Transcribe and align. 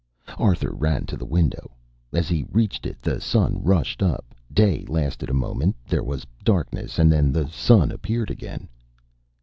Arthur 0.39 0.71
ran 0.73 1.05
to 1.05 1.15
the 1.15 1.27
window. 1.27 1.75
As 2.11 2.27
he 2.27 2.47
reached 2.51 2.87
it 2.87 2.99
the 3.03 3.21
sun 3.21 3.61
rushed 3.61 4.01
up, 4.01 4.33
day 4.51 4.83
lasted 4.87 5.29
a 5.29 5.33
moment, 5.35 5.75
there 5.87 6.01
was 6.01 6.25
darkness, 6.43 6.97
and 6.97 7.11
then 7.11 7.31
the 7.31 7.47
sun 7.47 7.91
appeared 7.91 8.31
again. 8.31 8.67